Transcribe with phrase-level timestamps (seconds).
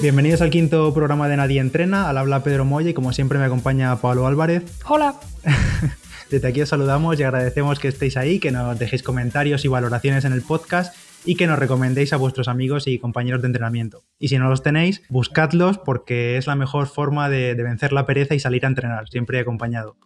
[0.00, 3.46] Bienvenidos al quinto programa de Nadie Entrena, al habla Pedro Moya y como siempre me
[3.46, 4.62] acompaña Pablo Álvarez.
[4.86, 5.16] Hola.
[6.30, 10.24] Desde aquí os saludamos y agradecemos que estéis ahí, que nos dejéis comentarios y valoraciones
[10.24, 10.94] en el podcast
[11.24, 14.04] y que nos recomendéis a vuestros amigos y compañeros de entrenamiento.
[14.20, 18.06] Y si no los tenéis, buscadlos porque es la mejor forma de, de vencer la
[18.06, 19.96] pereza y salir a entrenar, siempre acompañado.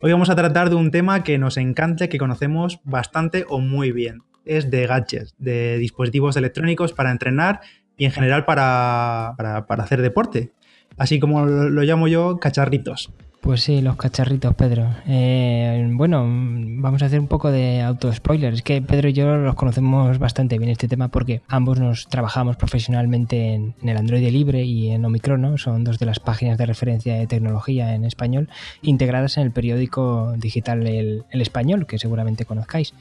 [0.00, 3.92] Hoy vamos a tratar de un tema que nos encanta, que conocemos bastante o muy
[3.92, 4.22] bien.
[4.44, 7.60] Es de gadgets, de dispositivos electrónicos para entrenar
[8.00, 10.54] y en general para, para, hacer deporte.
[10.96, 13.12] Así como lo llamo yo, cacharritos.
[13.40, 14.86] Pues sí, los cacharritos, Pedro.
[15.06, 18.52] Eh, bueno, vamos a hacer un poco de auto-spoiler.
[18.52, 22.56] Es que Pedro y yo los conocemos bastante bien este tema porque ambos nos trabajamos
[22.56, 27.14] profesionalmente en, el Android Libre y en Omicron, Son dos de las páginas de referencia
[27.14, 28.50] de tecnología en español
[28.82, 32.92] integradas en el periódico digital El, el Español, que seguramente conozcáis.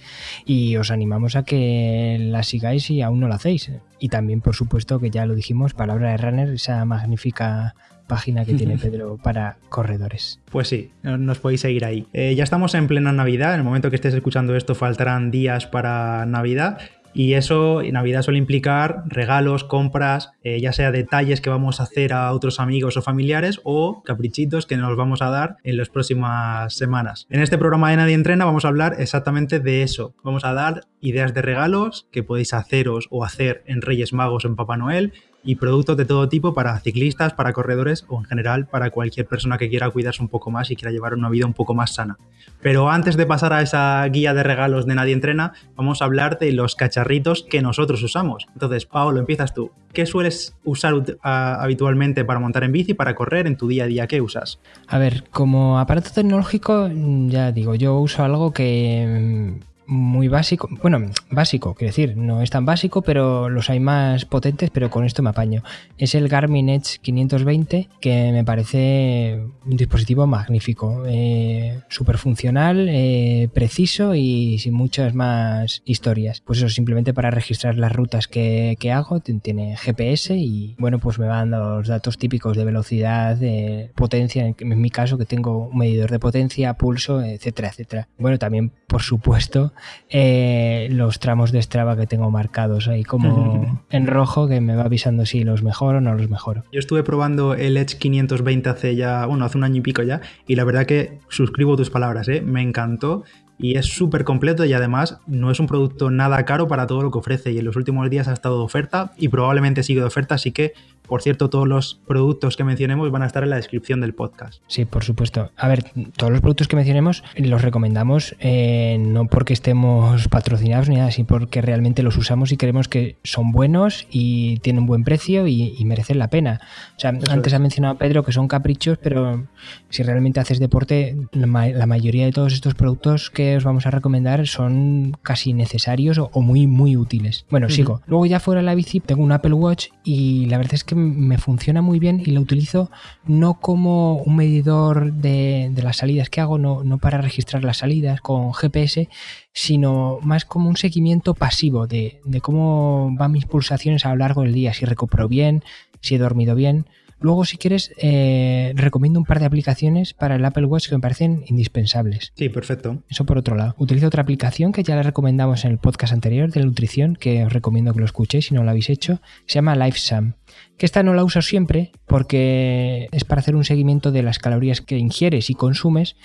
[0.45, 3.71] Y os animamos a que la sigáis si aún no lo hacéis.
[3.99, 7.75] Y también, por supuesto, que ya lo dijimos, Palabra de Runner, esa magnífica
[8.09, 10.41] página que tiene Pedro para corredores.
[10.51, 12.07] Pues sí, nos podéis seguir ahí.
[12.11, 15.65] Eh, ya estamos en plena Navidad, en el momento que estés escuchando esto faltarán días
[15.67, 16.79] para Navidad.
[17.13, 22.13] Y eso, Navidad suele implicar regalos, compras, eh, ya sea detalles que vamos a hacer
[22.13, 26.73] a otros amigos o familiares o caprichitos que nos vamos a dar en las próximas
[26.75, 27.25] semanas.
[27.29, 30.13] En este programa de Nadie Entrena vamos a hablar exactamente de eso.
[30.23, 34.47] Vamos a dar ideas de regalos que podéis haceros o hacer en Reyes Magos o
[34.47, 38.67] en Papá Noel y productos de todo tipo para ciclistas, para corredores o en general
[38.67, 41.53] para cualquier persona que quiera cuidarse un poco más y quiera llevar una vida un
[41.53, 42.17] poco más sana.
[42.61, 46.39] Pero antes de pasar a esa guía de regalos de Nadie Entrena, vamos a hablar
[46.39, 48.47] de los cacharritos que nosotros usamos.
[48.53, 49.71] Entonces, Pablo, empiezas tú.
[49.93, 54.07] ¿Qué sueles usar habitualmente para montar en bici, para correr en tu día a día?
[54.07, 54.59] ¿Qué usas?
[54.87, 56.89] A ver, como aparato tecnológico,
[57.27, 59.57] ya digo, yo uso algo que
[59.89, 60.69] muy básico.
[60.81, 65.03] Bueno, básico, quiero decir, no es tan básico, pero los hay más potentes, pero con
[65.03, 65.63] esto me apaño.
[65.97, 71.03] Es el Garmin Edge 520, que me parece un dispositivo magnífico.
[71.07, 76.41] Eh, Súper funcional, eh, preciso y sin muchas más historias.
[76.45, 81.17] Pues eso, simplemente para registrar las rutas que, que, hago, tiene GPS y bueno, pues
[81.17, 85.69] me va dando los datos típicos de velocidad, de potencia, en mi caso que tengo
[85.69, 88.07] un medidor de potencia, pulso, etcétera, etcétera.
[88.19, 89.73] Bueno, también, por supuesto,
[90.09, 94.83] eh, los tramos de Strava que tengo marcados ahí como en rojo que me va
[94.83, 96.63] avisando si los mejoro o no los mejoro.
[96.71, 100.21] Yo estuve probando el Edge 520 hace ya, bueno, hace un año y pico ya
[100.47, 102.41] y la verdad que suscribo tus palabras, ¿eh?
[102.41, 103.23] me encantó
[103.59, 107.11] y es súper completo y además no es un producto nada caro para todo lo
[107.11, 110.07] que ofrece y en los últimos días ha estado de oferta y probablemente sigue de
[110.07, 110.73] oferta, así que
[111.07, 114.61] por cierto todos los productos que mencionemos van a estar en la descripción del podcast.
[114.67, 115.51] Sí, por supuesto.
[115.57, 115.83] A ver,
[116.15, 121.27] todos los productos que mencionemos los recomendamos eh, no porque estemos patrocinados ni nada, sino
[121.27, 125.83] porque realmente los usamos y creemos que son buenos y tienen buen precio y, y
[125.85, 126.61] merecen la pena.
[126.95, 127.57] O sea, Eso antes es.
[127.57, 129.47] ha mencionado Pedro que son caprichos, pero
[129.89, 133.91] si realmente haces deporte, la, la mayoría de todos estos productos que os vamos a
[133.91, 137.45] recomendar son casi necesarios o, o muy, muy útiles.
[137.49, 137.75] Bueno, uh -huh.
[137.75, 138.01] sigo.
[138.07, 140.95] Luego ya fuera de la bici tengo un Apple Watch y la verdad es que
[140.95, 142.89] me funciona muy bien y lo utilizo
[143.25, 147.77] no como un medidor de, de las salidas que hago, no, no, para registrar las
[147.77, 149.09] salidas con GPS,
[149.53, 154.43] sino más como un seguimiento pasivo de, de cómo van mis pulsaciones a lo largo
[154.43, 155.63] del día, si recupero bien,
[156.01, 156.85] si he dormido bien.
[157.21, 161.01] Luego, si quieres, eh, recomiendo un par de aplicaciones para el Apple Watch que me
[161.01, 162.31] parecen indispensables.
[162.35, 163.03] Sí, perfecto.
[163.09, 163.75] Eso por otro lado.
[163.77, 167.51] Utilizo otra aplicación que ya la recomendamos en el podcast anterior de nutrición, que os
[167.51, 169.21] recomiendo que lo escuchéis si no lo habéis hecho.
[169.45, 170.33] Se llama LifeSum.
[170.77, 174.81] Que esta no la uso siempre porque es para hacer un seguimiento de las calorías
[174.81, 176.15] que ingieres y consumes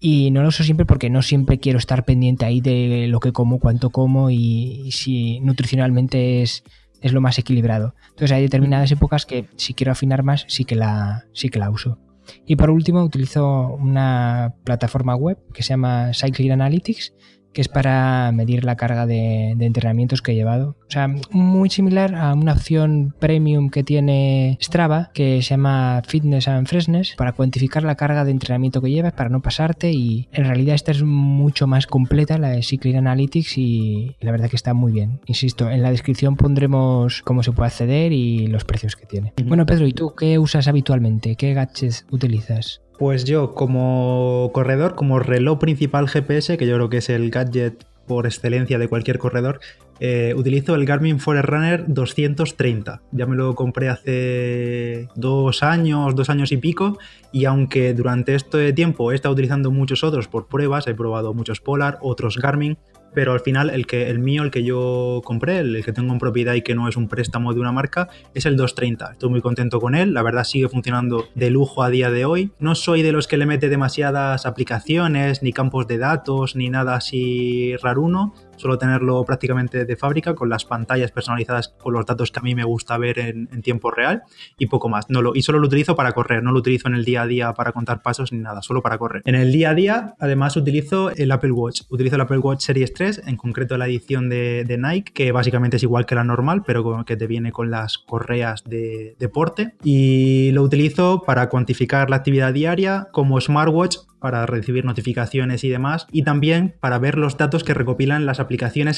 [0.00, 3.32] y no lo uso siempre porque no siempre quiero estar pendiente ahí de lo que
[3.32, 6.62] como, cuánto como y, y si nutricionalmente es
[7.00, 7.94] es lo más equilibrado.
[8.10, 11.70] Entonces hay determinadas épocas que si quiero afinar más sí que la, sí que la
[11.70, 11.98] uso.
[12.44, 17.14] Y por último utilizo una plataforma web que se llama Cycling Analytics
[17.52, 20.76] que es para medir la carga de, de, entrenamientos que he llevado.
[20.86, 26.48] O sea, muy similar a una opción premium que tiene Strava, que se llama Fitness
[26.48, 29.92] and Freshness, para cuantificar la carga de entrenamiento que llevas, para no pasarte.
[29.92, 34.48] Y en realidad esta es mucho más completa, la de Cycling Analytics, y la verdad
[34.48, 35.20] que está muy bien.
[35.26, 39.32] Insisto, en la descripción pondremos cómo se puede acceder y los precios que tiene.
[39.44, 41.36] Bueno, Pedro, ¿y tú qué usas habitualmente?
[41.36, 42.82] ¿Qué gadgets utilizas?
[42.98, 47.84] Pues yo, como corredor, como reloj principal GPS, que yo creo que es el gadget
[48.08, 49.60] por excelencia de cualquier corredor,
[50.00, 53.02] eh, utilizo el Garmin Forerunner 230.
[53.12, 56.98] Ya me lo compré hace dos años, dos años y pico,
[57.30, 61.60] y aunque durante este tiempo he estado utilizando muchos otros por pruebas, he probado muchos
[61.60, 62.78] Polar, otros Garmin,
[63.14, 66.18] pero al final el, que, el mío, el que yo compré, el, que tengo en
[66.18, 69.12] propiedad y que no es un préstamo de una marca, es el 230.
[69.12, 72.52] Estoy muy contento con él, la verdad sigue funcionando de lujo a día de hoy.
[72.58, 76.94] No soy de los que le mete demasiadas aplicaciones, ni campos de datos, ni nada
[76.96, 82.40] así raruno, Suelo tenerlo prácticamente de fábrica con las pantallas personalizadas con los datos que
[82.40, 84.22] a mí me gusta ver en, tiempo real
[84.58, 85.08] y poco más.
[85.08, 87.26] No lo, y solo lo utilizo para correr, no lo utilizo en el día a
[87.26, 89.22] día para contar pasos ni nada, solo para correr.
[89.24, 91.82] En el día a día, además, utilizo el Apple Watch.
[91.88, 95.82] Utilizo el Apple Watch Series 3, en concreto la edición de, Nike, que básicamente es
[95.82, 99.74] igual que la normal, pero que te viene con las correas de deporte.
[99.82, 106.06] Y lo utilizo para cuantificar la actividad diaria como smartwatch para recibir notificaciones y demás,
[106.10, 108.47] y también para ver los datos que recopilan las aplicaciones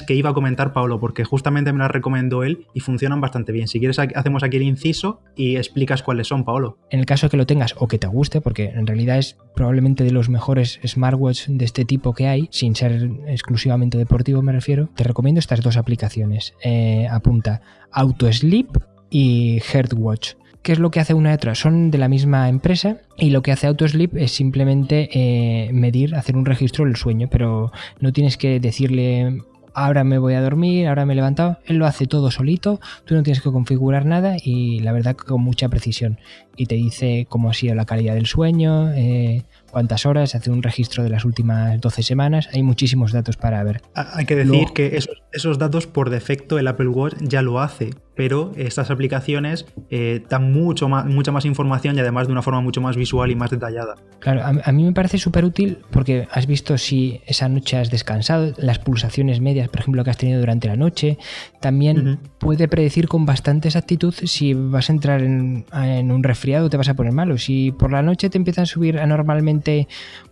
[0.06, 3.69] que iba a comentar Pablo, porque justamente me las recomendó él y funcionan bastante bien.
[3.69, 6.79] Si quieres, hacemos aquí el inciso y explicas cuáles son, Pablo.
[6.91, 10.05] En el caso que lo tengas o que te guste, porque en realidad es probablemente
[10.05, 14.88] de los mejores smartwatches de este tipo que hay, sin ser exclusivamente deportivo me refiero,
[14.94, 16.55] te recomiendo estas dos aplicaciones.
[16.62, 17.61] Eh, apunta
[17.93, 18.69] Auto Sleep
[19.11, 20.35] y Heartwatch.
[20.62, 21.54] ¿Qué es lo que hace una y otra?
[21.54, 26.36] Son de la misma empresa y lo que hace AutoSleep es simplemente eh, medir, hacer
[26.36, 29.42] un registro del sueño, pero no tienes que decirle
[29.74, 31.58] ahora me voy a dormir, ahora me he levantado.
[31.64, 35.42] Él lo hace todo solito, tú no tienes que configurar nada y la verdad con
[35.42, 36.18] mucha precisión.
[36.56, 40.62] Y te dice cómo ha sido la calidad del sueño, eh, cuántas horas, hace un
[40.62, 42.49] registro de las últimas 12 semanas.
[42.52, 43.82] Hay muchísimos datos para ver.
[43.94, 47.90] Hay que decir que esos, esos datos por defecto el Apple Watch ya lo hace
[48.20, 52.61] pero estas aplicaciones eh, dan mucho más, mucha más información y además de una forma
[52.61, 53.94] mucho más visual y más detallada.
[54.19, 58.52] Claro, a, mí me parece súper útil porque has visto si esa noche has descansado,
[58.58, 61.17] las pulsaciones medias, por ejemplo, que has tenido durante la noche.
[61.62, 66.69] También puede predecir con bastante exactitud si vas a entrar en, en un resfriado o
[66.69, 67.38] te vas a poner malo.
[67.38, 69.59] Si por la noche te empiezan a subir anormalmente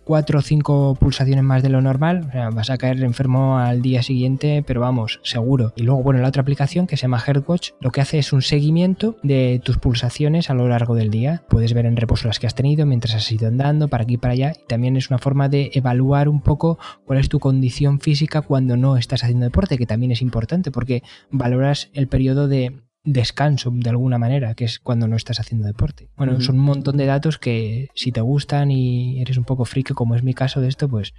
[0.03, 4.63] 4 o 5 pulsaciones más de lo normal, vas a caer enfermo al día siguiente,
[4.65, 5.71] pero vamos, seguro.
[5.75, 8.41] Y luego, bueno, la otra aplicación que se llama Heartwatch lo que hace es un
[8.41, 11.43] seguimiento de tus pulsaciones a lo largo del día.
[11.47, 14.17] Puedes ver en reposo las que has tenido mientras has ido andando, para aquí y
[14.17, 14.53] para allá.
[14.59, 18.77] Y también es una forma de evaluar un poco cuál es tu condición física cuando
[18.77, 23.89] no estás haciendo deporte, que también es importante porque valoras el periodo de descanso de
[23.89, 26.09] alguna manera, que es cuando no estás haciendo deporte.
[26.17, 29.93] Bueno, son un montón de datos que si te gustan y eres un poco friki,
[29.93, 31.13] como es mi caso de esto, pues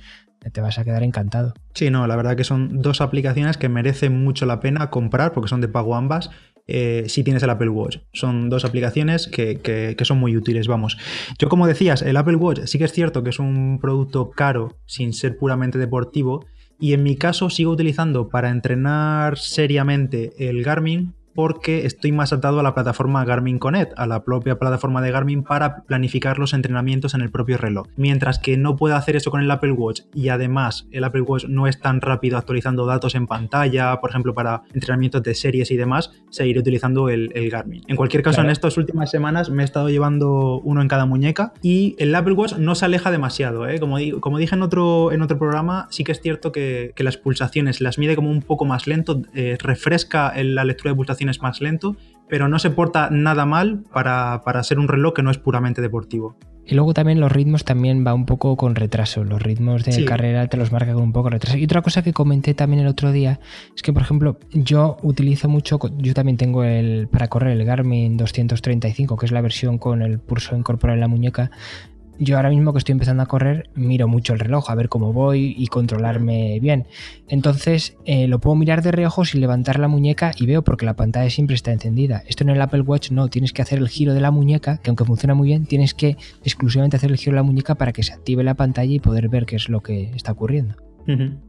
[0.53, 1.55] te vas a quedar encantado.
[1.75, 5.49] Sí, no, la verdad que son dos aplicaciones que merecen mucho la pena comprar porque
[5.49, 6.31] son de pago ambas
[6.67, 7.99] eh, si tienes el Apple Watch.
[8.13, 10.97] Son dos aplicaciones que, son muy útiles, vamos.
[11.39, 14.79] Yo como decías, el Apple Watch sí que es cierto que es un producto caro
[14.87, 16.47] sin ser puramente deportivo
[16.79, 22.61] y en mi caso sigo utilizando para entrenar seriamente el Garmin porque estoy más atado
[22.61, 27.15] a la plataforma Garmin Connect, a la propia plataforma de Garmin para planificar los entrenamientos
[27.15, 27.87] en el propio reloj.
[27.97, 31.45] Mientras que no puedo hacer eso con el Apple Watch y además el Apple Watch
[31.47, 35.77] no es tan rápido actualizando datos en pantalla, por ejemplo para entrenamientos de series y
[35.77, 37.83] demás, seguiré utilizando el, Garmin.
[37.89, 41.53] En cualquier caso, en estas últimas semanas me he estado llevando uno en cada muñeca
[41.63, 43.69] y el Apple Watch no se aleja demasiado.
[43.69, 43.81] ¿eh?
[43.81, 47.81] Como, como, dije en otro, en otro programa, sí que es cierto que, las pulsaciones
[47.81, 51.61] las mide como un poco más lento, eh, refresca la lectura de pulsaciones es más
[51.61, 51.97] lento,
[52.29, 56.37] pero no se porta nada mal para, ser un reloj que no es puramente deportivo.
[56.65, 59.25] Y luego también los ritmos también va un poco con retraso.
[59.25, 61.59] Los ritmos de carrera te los marca con un poco de retraso.
[61.59, 63.41] Y otra cosa que comenté también el otro día
[63.75, 68.17] es que, por ejemplo, yo utilizo mucho, yo también tengo el para correr el Garmin
[68.17, 71.51] 235, que es la versión con el pulso incorporado en la muñeca
[72.21, 75.13] yo ahora mismo que estoy empezando a correr, miro mucho el reloj, a ver cómo
[75.15, 76.87] voy y controlarme bien.
[77.29, 80.95] Entonces eh, lo puedo mirar de reojo sin levantar la muñeca y veo porque la
[80.95, 82.23] pantalla siempre está encendida.
[82.27, 84.91] Esto en el Apple Watch no, tienes que hacer el giro de la muñeca, que
[84.91, 88.03] aunque funciona muy bien, tienes que exclusivamente hacer el giro de la muñeca para que
[88.03, 90.90] se active la pantalla y poder ver qué es lo que está ocurriendo.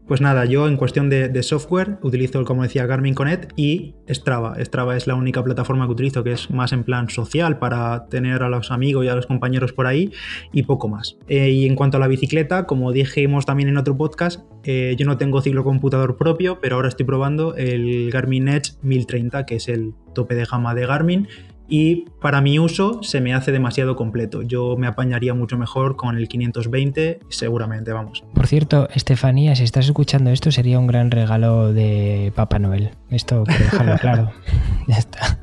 [0.07, 4.55] Pues nada, yo en cuestión de, software utilizo, como decía, Garmin Connect y Strava.
[4.63, 8.43] Strava es la única plataforma que utilizo que es más en plan social para tener
[8.43, 10.11] a los amigos y a los compañeros por ahí
[10.51, 11.17] y poco más.
[11.27, 15.05] Eh, y en cuanto a la bicicleta, como dijimos también en otro podcast, eh, yo
[15.05, 19.93] no tengo ciclocomputador propio, pero ahora estoy probando el Garmin Edge 1030, que es el
[20.13, 21.27] tope de gama de Garmin
[21.71, 24.41] y para mi uso se me hace demasiado completo.
[24.41, 28.25] Yo me apañaría mucho mejor con el 520, seguramente, vamos.
[28.35, 32.91] Por cierto, Estefanía, si estás escuchando esto, sería un gran regalo de Papá Noel.
[33.09, 34.31] Esto quiero dejarlo claro.
[34.87, 35.39] ya está.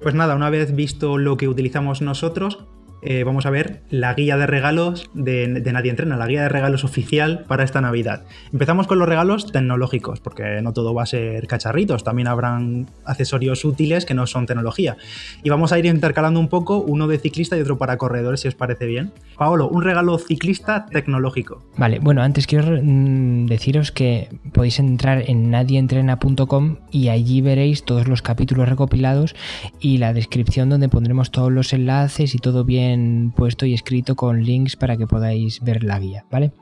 [0.00, 2.64] Pues nada, una vez visto lo que utilizamos nosotros,
[3.08, 6.82] eh, vamos a ver la guía de regalos de, Nadie Entrena, la guía de regalos
[6.82, 8.24] oficial para esta Navidad.
[8.52, 13.64] Empezamos con los regalos tecnológicos, porque no todo va a ser cacharritos, también habrán accesorios
[13.64, 14.96] útiles que no son tecnología.
[15.44, 18.48] Y vamos a ir intercalando un poco, uno de ciclista y otro para corredores, si
[18.48, 19.12] os parece bien.
[19.38, 21.62] Paolo, un regalo ciclista tecnológico.
[21.76, 28.08] Vale, bueno, antes quiero mm, deciros que podéis entrar en nadieentrena.com y allí veréis todos
[28.08, 29.36] los capítulos recopilados
[29.78, 32.95] y la descripción donde pondremos todos los enlaces y todo bien
[33.34, 36.52] puesto y escrito con links para que podáis ver la guía, ¿vale?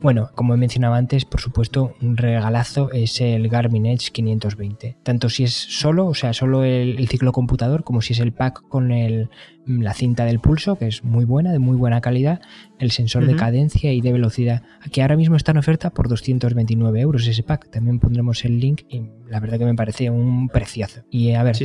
[0.00, 4.96] Bueno, como he mencionado antes, por supuesto, un regalazo es el Garmin Edge 520.
[5.02, 8.62] Tanto si es solo, o sea, solo el, ciclo computador, como si es el pack
[8.68, 8.90] con
[9.66, 12.40] la cinta del pulso, que es muy buena, de muy buena calidad,
[12.78, 17.00] el sensor de cadencia y de velocidad, que ahora mismo está en oferta por 229
[17.00, 17.70] euros ese pack.
[17.70, 21.02] También pondremos el link y la verdad que me parece un preciazo.
[21.10, 21.56] Y a ver,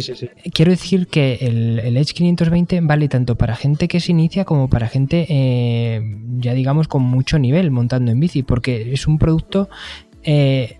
[0.53, 4.87] quiero decir que el, Edge 520 vale tanto para gente que se inicia como para
[4.87, 6.01] gente, eh,
[6.37, 9.69] ya digamos, con mucho nivel montando en bici, porque es un producto,
[10.23, 10.79] eh,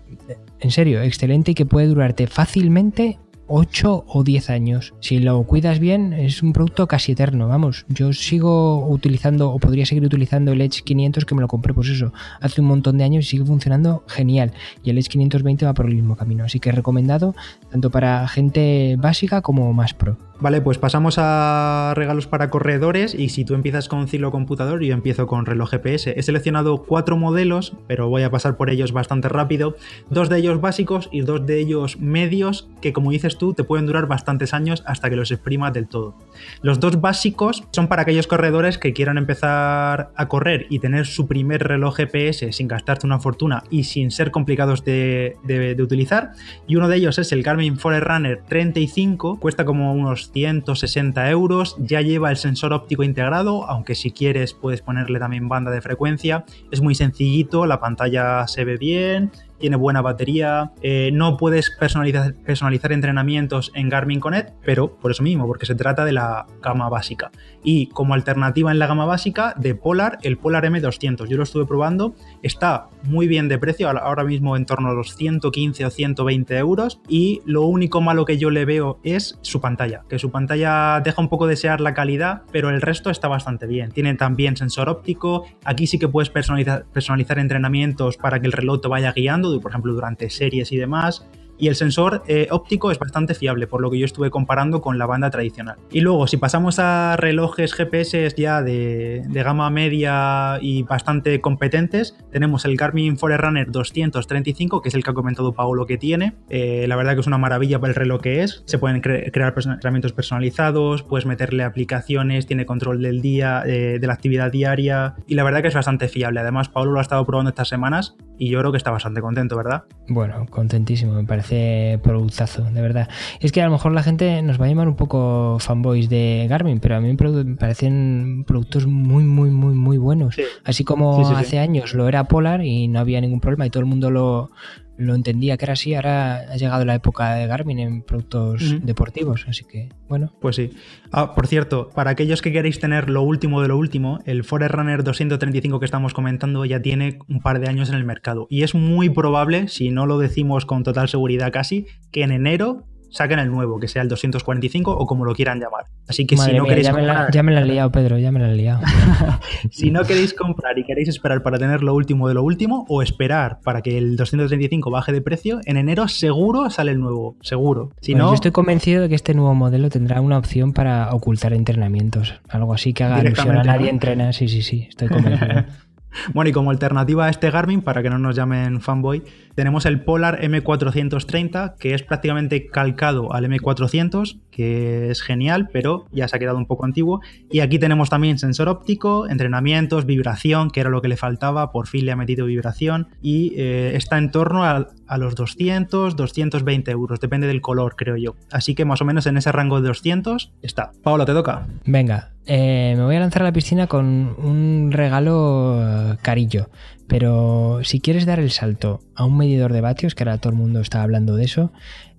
[0.60, 4.94] en serio, excelente y que puede durarte fácilmente 8 o 10 años.
[5.00, 7.48] Si lo cuidas bien, es un producto casi eterno.
[7.48, 11.74] Vamos, yo sigo utilizando o podría seguir utilizando el Edge 500 que me lo compré,
[11.74, 14.52] pues eso, hace un montón de años y sigue funcionando genial.
[14.82, 16.44] Y el Edge 520 va por el mismo camino.
[16.44, 17.34] Así que recomendado
[17.70, 20.16] tanto para gente básica como más pro.
[20.42, 24.92] Vale, pues pasamos a regalos para corredores y si tú empiezas con ciclo computador, yo
[24.92, 26.18] empiezo con reloj GPS.
[26.18, 29.76] He seleccionado cuatro modelos, pero voy a pasar por ellos bastante rápido.
[30.10, 33.86] Dos de ellos básicos y dos de ellos medios que como dices tú te pueden
[33.86, 36.16] durar bastantes años hasta que los exprimas del todo.
[36.60, 41.28] Los dos básicos son para aquellos corredores que quieran empezar a correr y tener su
[41.28, 46.32] primer reloj GPS sin gastarte una fortuna y sin ser complicados de, de utilizar.
[46.66, 52.00] Y uno de ellos es el Garmin Forerunner 35, cuesta como unos 160 euros, ya
[52.00, 56.80] lleva el sensor óptico integrado, aunque si quieres puedes ponerle también banda de frecuencia, es
[56.80, 59.30] muy sencillito, la pantalla se ve bien,
[59.62, 65.22] tiene buena batería, eh, no puedes personalizar, personalizar, entrenamientos en Garmin Connect, pero por eso
[65.22, 67.30] mismo, porque se trata de la gama básica.
[67.62, 71.28] Y como alternativa en la gama básica de Polar, el Polar M200.
[71.28, 75.14] Yo lo estuve probando, está muy bien de precio, ahora mismo en torno a los
[75.14, 77.00] 115 o 120 euros.
[77.08, 81.22] Y lo único malo que yo le veo es su pantalla, que su pantalla deja
[81.22, 83.92] un poco desear la calidad, pero el resto está bastante bien.
[83.92, 88.80] Tiene también sensor óptico, aquí sí que puedes personalizar, personalizar entrenamientos para que el reloj
[88.80, 91.26] te vaya guiando por ejemplo, durante series y demás.
[91.62, 94.98] Y el sensor eh, óptico es bastante fiable, por lo que yo estuve comparando con
[94.98, 95.76] la banda tradicional.
[95.92, 102.64] Y luego, si pasamos a relojes GPS ya de, gama media y bastante competentes, tenemos
[102.64, 106.34] el Garmin Forerunner 235, que es el que ha comentado Paolo que tiene.
[106.48, 108.64] Eh, la verdad que es una maravilla para el reloj que es.
[108.66, 114.14] Se pueden crear entrenamientos personalizados, puedes meterle aplicaciones, tiene control del día, eh, de la
[114.14, 115.14] actividad diaria.
[115.28, 116.40] Y la verdad que es bastante fiable.
[116.40, 119.56] Además, Paolo lo ha estado probando estas semanas y yo creo que está bastante contento,
[119.56, 119.84] ¿verdad?
[120.08, 123.08] Bueno, contentísimo, me parece productazo, de verdad.
[123.38, 126.48] Es que a lo mejor la gente nos va a llamar un poco fanboys de
[126.50, 130.34] Garmin, pero a mí me parecen productos muy, muy, muy, muy buenos.
[130.64, 133.86] Así como hace años lo era Polar y no había ningún problema y todo el
[133.86, 134.50] mundo lo,
[134.96, 139.46] lo entendía que era así, ahora ha llegado la época de Garmin en productos deportivos,
[139.48, 140.32] así que bueno.
[140.40, 140.70] Pues sí.
[141.10, 145.02] Ah, por cierto, para aquellos que queréis tener lo último de lo último, el Forerunner
[145.04, 148.74] 235 que estamos comentando ya tiene un par de años en el mercado y es
[148.74, 153.50] muy probable, si no lo decimos con total seguridad casi, que en enero saquen el
[153.50, 155.86] nuevo, que sea el 245 o como lo quieran llamar.
[156.08, 157.26] Así que si no queréis ya comprar...
[157.26, 158.80] Me ya me la han liado, Pedro, ya me la han liado.
[159.70, 163.02] si no queréis comprar y queréis esperar para tener lo último de lo último o
[163.02, 167.90] esperar para que el 235 baje de precio, en enero seguro sale el nuevo, seguro.
[168.00, 168.28] Si no...
[168.28, 172.74] Yo estoy convencido de que este nuevo modelo tendrá una opción para ocultar entrenamientos, algo
[172.74, 174.32] así que haga alusión a nadie entrena.
[174.32, 175.64] Sí, sí, sí, estoy convencido.
[176.34, 179.22] Bueno, y como alternativa a este Garmin, para que no nos llamen fanboy,
[179.54, 186.28] tenemos el Polar M430, que es prácticamente calcado al M400, que es genial, pero ya
[186.28, 187.20] se ha quedado un poco antiguo.
[187.50, 191.86] Y aquí tenemos también sensor óptico, entrenamientos, vibración, que era lo que le faltaba, por
[191.86, 194.88] fin le ha metido vibración, y eh, está en torno a,
[195.18, 198.34] los 200, 220 euros, depende del color, creo yo.
[198.50, 200.92] Así que más o menos en ese rango de 200 está.
[201.02, 201.66] Paola, te toca.
[201.84, 205.78] Venga, eh, me voy a lanzar a la piscina con un regalo
[206.10, 206.68] eh, carillo.
[207.06, 210.58] Pero si quieres dar el salto a un medidor de vatios, que ahora todo el
[210.58, 211.72] mundo está hablando de eso,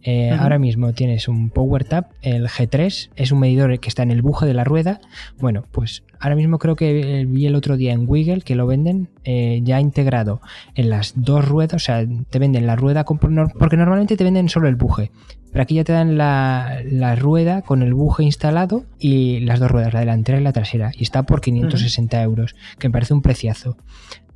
[0.05, 4.21] Eh, ahora mismo tienes un PowerTap, el G3, es un medidor que está en el
[4.21, 4.99] buje de la rueda.
[5.39, 9.07] Bueno, pues ahora mismo creo que vi el otro día en Wiggle que lo venden
[9.23, 10.41] eh, ya integrado
[10.75, 14.67] en las dos ruedas, o sea, te venden la rueda, porque normalmente te venden solo
[14.67, 15.11] el buje.
[15.53, 19.93] Pero aquí ya te dan la, rueda con el buje instalado y las dos ruedas,
[19.93, 20.91] la delantera y la trasera.
[20.97, 23.77] Y está por 560 euros, que me parece un preciazo.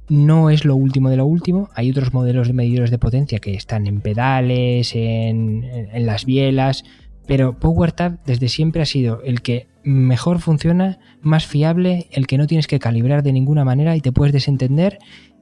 [0.10, 1.70] No es lo último de lo último.
[1.74, 6.86] Hay otros modelos de medidores de potencia que están en pedales, en, en las bielas.
[7.26, 12.46] Pero PowerTab desde siempre ha sido el que mejor funciona, más fiable, el que no
[12.46, 15.00] tienes que calibrar de ninguna manera y te puedes desentender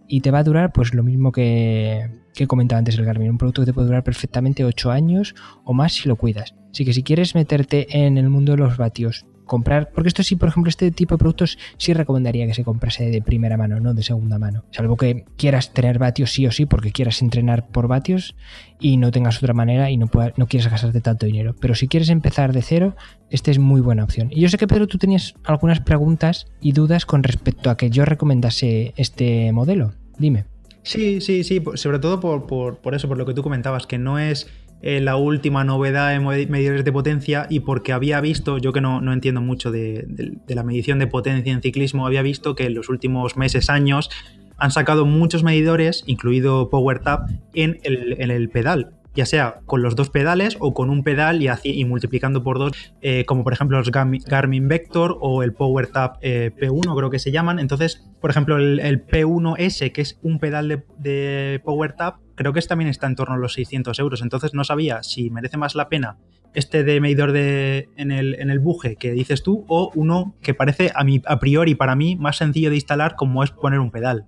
[0.08, 3.38] y te va a durar pues lo mismo que, que comentaba antes el Garmin, un
[3.38, 6.54] producto que te puede durar perfectamente 8 años o más si lo cuidas.
[6.72, 10.36] Así que si quieres meterte en el mundo de los vatios comprar, porque esto sí,
[10.36, 13.94] por ejemplo, este tipo de productos sí recomendaría que se comprase de primera mano, no
[13.94, 14.66] de segunda mano.
[14.72, 18.36] Salvo que quieras tener vatios sí o sí, porque quieras entrenar por vatios
[18.80, 21.56] y no tengas otra manera y no, no quieres gastarte tanto dinero.
[21.60, 22.96] Pero si quieres empezar de cero,
[23.30, 24.30] esta es muy buena opción.
[24.32, 27.90] Y yo sé que Pedro, tú tenías algunas preguntas y dudas con respecto a que
[27.90, 29.94] yo recomendase este modelo.
[30.18, 30.55] Dime.
[30.86, 32.46] Sí, sí, sí, sobre todo por,
[32.78, 34.48] por eso, por lo que tú comentabas, que no es
[34.84, 39.12] eh, la última novedad en medidores de potencia y porque había visto, yo que no,
[39.12, 43.36] entiendo mucho de, la medición de potencia en ciclismo, había visto que en los últimos
[43.36, 44.12] meses, años,
[44.58, 49.96] han sacado muchos medidores, incluido PowerTap, en el, en el pedal ya sea con los
[49.96, 53.92] dos pedales o con un pedal y, multiplicando por dos, eh, como por ejemplo los
[53.92, 57.60] Garmin Vector o el PowerTap eh, P1, creo que se llaman.
[57.60, 62.90] Entonces, por ejemplo, el, P1S, que es un pedal de, de PowerTap, creo que también
[62.90, 64.22] está en torno a los 600 euros.
[64.22, 66.18] Entonces no sabía si merece más la pena
[66.56, 70.54] este de medidor de, en, el, en el buje que dices tú o uno que
[70.54, 73.92] parece a, mi, a priori para mí más sencillo de instalar como es poner un
[73.92, 74.26] pedal.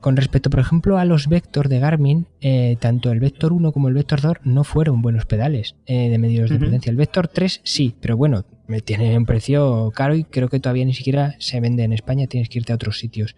[0.00, 3.88] Con respecto, por ejemplo, a los Vector de Garmin, eh, tanto el Vector 1 como
[3.88, 6.90] el Vector 2 no fueron buenos pedales eh, de medidores de potencia.
[6.90, 10.84] El Vector 3 sí, pero bueno, me tiene un precio caro y creo que todavía
[10.84, 13.34] ni siquiera se vende en España, tienes que irte a otros sitios.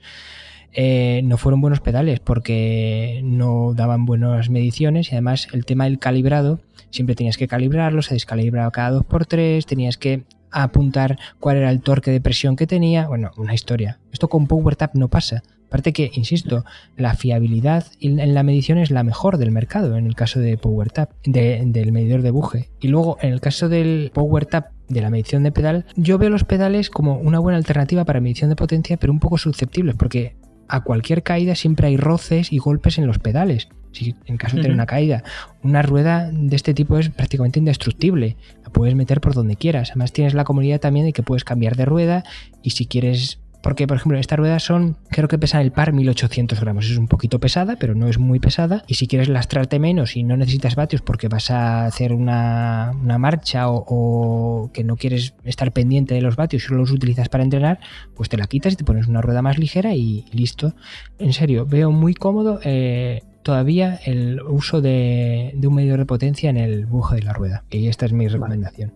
[0.73, 5.99] Eh, no fueron buenos pedales porque no daban buenas mediciones y además el tema del
[5.99, 11.80] calibrado, siempre tenías que calibrarlo, se descalibraba cada 2x3, tenías que apuntar cuál era el
[11.80, 13.99] torque de presión que tenía, bueno, una historia.
[14.12, 15.42] Esto con PowerTap no pasa.
[15.71, 16.64] Aparte que, insisto,
[16.97, 21.12] la fiabilidad en la medición es la mejor del mercado en el caso de PowerTap,
[21.25, 22.71] del medidor de buje.
[22.80, 26.42] Y luego, en el caso del PowerTap de la medición de pedal, yo veo los
[26.42, 30.35] pedales como una buena alternativa para medición de potencia, pero un poco susceptibles, porque
[30.66, 33.69] a cualquier caída siempre hay roces y golpes en los pedales.
[33.93, 35.25] Si en caso de tener una caída,
[35.63, 38.37] una rueda de este tipo es prácticamente indestructible.
[38.63, 39.91] La puedes meter por donde quieras.
[39.91, 42.25] Además tienes la comodidad también de que puedes cambiar de rueda
[42.63, 46.59] y si quieres porque, por ejemplo, estas ruedas son, creo que pesan el par 1800
[46.61, 46.91] gramos.
[46.91, 48.85] Es un poquito pesada, pero no es muy pesada.
[48.87, 53.69] Y si quieres lastrarte menos y no necesitas vatios porque vas a hacer una, marcha
[53.69, 57.81] o, que no quieres estar pendiente de los vatios y solo los utilizas para entrenar,
[58.15, 60.75] pues te la quitas y te pones una rueda más ligera y listo.
[61.19, 66.50] En serio, veo muy cómodo eh, todavía el uso de, de, un medidor de potencia
[66.50, 67.65] en el buje de la rueda.
[67.71, 68.93] Y esta es mi recomendación.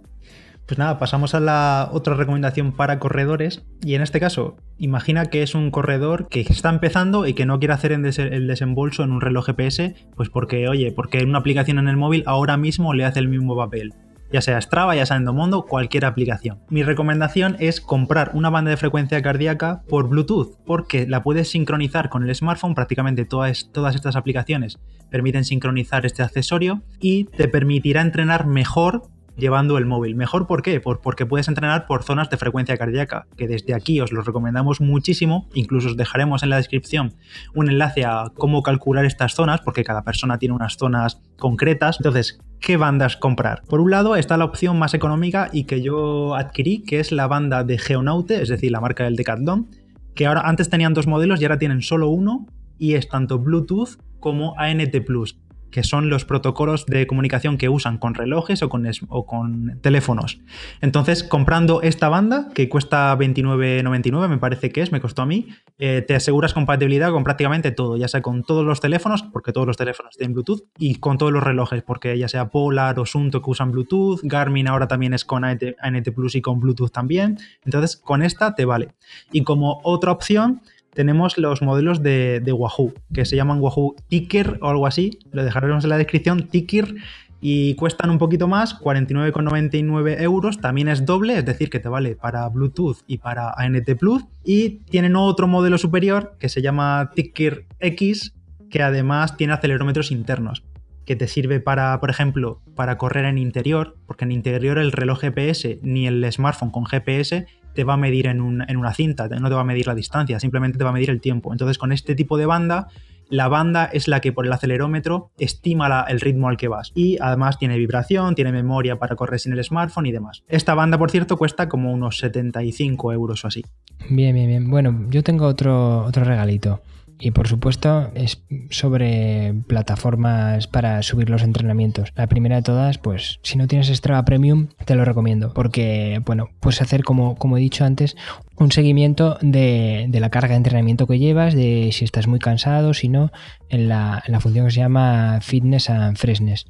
[0.67, 3.67] Pues nada, pasamos a la otra recomendación para corredores.
[3.83, 7.59] Y en este caso, imagina que es un corredor que está empezando y que no
[7.59, 11.89] quiere hacer el desembolso en un reloj GPS, pues porque, oye, porque una aplicación en
[11.89, 13.93] el móvil ahora mismo le hace el mismo papel.
[14.35, 16.59] Ya sea Strava, ya sea Endomondo, cualquier aplicación.
[16.69, 22.09] Mi recomendación es comprar una banda de frecuencia cardíaca por Bluetooth, porque la puedes sincronizar
[22.09, 22.75] con el smartphone.
[22.75, 29.03] Prácticamente todas, todas estas aplicaciones permiten sincronizar este accesorio y te permitirá entrenar mejor
[29.37, 30.17] llevando el móvil.
[30.17, 30.81] ¿Mejor por qué?
[30.81, 35.49] porque puedes entrenar por zonas de frecuencia cardíaca, que desde aquí os lo recomendamos muchísimo,
[35.55, 37.15] incluso os dejaremos en la descripción
[37.55, 41.99] un enlace a cómo calcular estas zonas, porque cada persona tiene unas zonas concretas.
[41.99, 43.63] Entonces, ¿qué bandas comprar?
[43.69, 47.27] Por un lado está la opción más económica y que yo adquirí, que es la
[47.27, 49.69] banda de Geonaute, es decir, la marca del Decathlon,
[50.15, 52.47] que ahora antes tenían dos modelos y ahora tienen solo uno
[52.79, 55.39] y es tanto Bluetooth como ANT Plus,
[55.75, 60.39] que son los protocolos de comunicación que usan con relojes o con, o con teléfonos.
[60.81, 65.49] Entonces, comprando esta banda, que cuesta 29,99, me parece que es, me costó a mí,
[65.79, 69.67] eh, te aseguras compatibilidad con prácticamente todo, ya sea con todos los teléfonos, porque todos
[69.67, 73.43] los teléfonos tienen Bluetooth, y con todos los relojes, porque ya sea Polar o Sunto
[73.43, 77.37] que usan Bluetooth, Garmin ahora también es con ANT, Plus y con Bluetooth también.
[77.65, 78.95] Entonces, con esta te vale.
[79.33, 80.63] Y como otra opción,
[80.95, 85.85] tenemos los modelos de, Wahoo, que se llaman Wahoo Ticker o algo así, lo dejaremos
[85.85, 86.95] en la descripción, Ticker,
[87.41, 92.17] y cuestan un poquito más, 49,99 euros, también es doble, es decir, que te vale
[92.17, 97.67] para Bluetooth y para ANT Plus, y tienen otro modelo superior que se llama Ticker
[97.81, 98.35] X,
[98.71, 100.63] que además tiene acelerómetros internos.
[101.05, 105.21] Que te sirve para, por ejemplo, para correr en interior, porque en interior el reloj
[105.21, 109.55] GPS ni el smartphone con GPS te va a medir en, una cinta, no te
[109.55, 111.53] va a medir la distancia, simplemente te va a medir el tiempo.
[111.53, 112.89] Entonces con este tipo de banda
[113.31, 116.93] la banda es la que por el acelerómetro estima el ritmo al que vas.
[116.95, 120.45] Y además tiene vibración, tiene memoria para correr sin el smartphone y demás.
[120.47, 123.65] Esta banda, por cierto, cuesta como unos 75 euros o así.
[124.11, 124.71] Bien, bien, bien.
[124.71, 126.83] Bueno, yo tengo otro, otro regalito.
[127.19, 132.13] Y por supuesto es sobre plataformas para subir los entrenamientos.
[132.17, 135.53] La primera de todas, pues si no tienes Strava Premium, te lo recomiendo.
[135.55, 138.17] Porque, bueno, puedes hacer como, como he dicho antes,
[138.57, 143.09] un seguimiento de, la carga de entrenamiento que llevas, de si estás muy cansado, si
[143.09, 143.31] no,
[143.69, 146.67] en la, en la función que se llama Fitness and Freshness.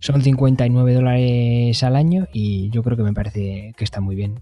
[0.00, 4.40] Son 59 dólares al año y yo creo que me parece que está muy bien.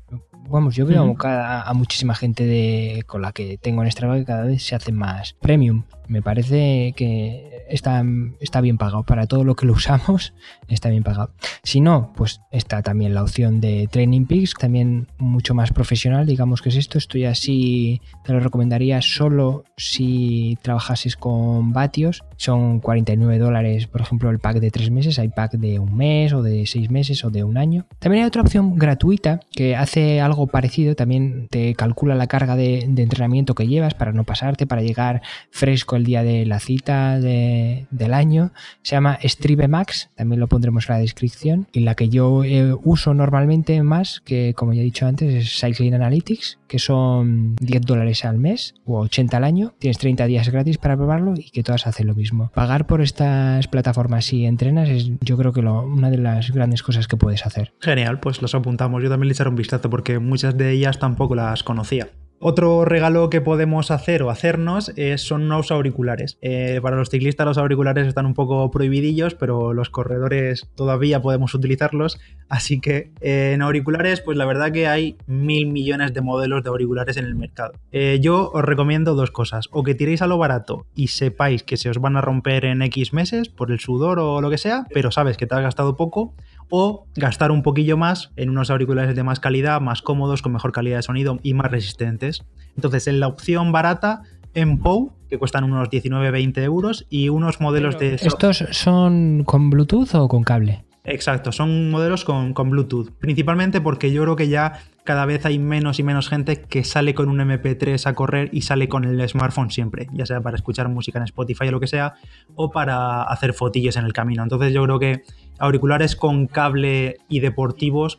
[0.48, 4.44] Vamos, yo veo a, muchísima gente de, con la que tengo en Strava que cada
[4.44, 5.82] vez se hace más premium.
[6.08, 8.04] Me parece que está,
[8.40, 9.04] está bien pagado.
[9.04, 10.34] Para todo lo que lo usamos,
[10.68, 11.30] está bien pagado.
[11.62, 16.62] Si no, pues está también la opción de Training Peaks, también mucho más profesional, digamos
[16.62, 16.98] que es esto.
[16.98, 22.24] Esto ya sí te lo recomendaría solo si trabajases con vatios.
[22.36, 25.18] Son 49 dólares, por ejemplo, el pack de tres meses.
[25.18, 27.86] Hay pack de un mes o de seis meses o de un año.
[27.98, 30.94] También hay otra opción gratuita que hace algo parecido.
[30.94, 35.22] También te calcula la carga de, de entrenamiento que llevas para no pasarte, para llegar
[35.50, 38.52] fresco el día de la cita del año.
[38.82, 41.68] Se llama Strive Max, también lo pondremos en la descripción.
[41.72, 45.60] Y la que yo eh, uso normalmente más, que como ya he dicho antes, es
[45.60, 49.74] Cycling Analytics, que son 10 dólares al mes o 80 al año.
[49.78, 52.50] Tienes 30 días gratis para probarlo y que todas hacen lo mismo.
[52.54, 57.08] Pagar por estas plataformas si entrenas es yo creo que una de las grandes cosas
[57.08, 57.72] que puedes hacer.
[57.80, 59.02] Genial, pues los apuntamos.
[59.02, 62.08] Yo también le echaré un vistazo porque muchas de ellas tampoco las conocía.
[62.40, 66.38] Otro regalo que podemos hacer o hacernos son unos auriculares.
[66.40, 71.54] Eh, para los ciclistas los auriculares están un poco prohibidillos, pero los corredores todavía podemos
[71.54, 72.20] utilizarlos.
[72.48, 76.70] Así que eh, en auriculares, pues la verdad que hay mil millones de modelos de
[76.70, 77.72] auriculares en el mercado.
[77.92, 79.68] Eh, yo os recomiendo dos cosas.
[79.72, 82.82] O que tiréis a lo barato y sepáis que se os van a romper en
[82.82, 85.96] X meses por el sudor o lo que sea, pero sabes que te has gastado
[85.96, 86.34] poco
[86.70, 90.72] o gastar un poquillo más en unos auriculares de más calidad, más cómodos, con mejor
[90.72, 92.44] calidad de sonido y más resistentes.
[92.76, 94.22] Entonces, en la opción barata,
[94.54, 98.14] en POU, que cuestan unos 19-20 euros, y unos modelos de...
[98.14, 100.84] ¿Estos son con Bluetooth o con cable?
[101.10, 103.10] Exacto, son modelos con, Bluetooth.
[103.18, 107.14] Principalmente porque yo creo que ya cada vez hay menos y menos gente que sale
[107.14, 110.90] con un MP3 a correr y sale con el smartphone siempre, ya sea para escuchar
[110.90, 112.14] música en Spotify o lo que sea,
[112.56, 114.42] o para hacer fotillos en el camino.
[114.42, 115.22] Entonces yo creo que
[115.58, 118.18] auriculares con cable y deportivos,